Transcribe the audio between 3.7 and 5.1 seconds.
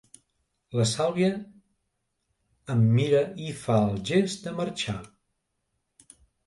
el gest de marxar.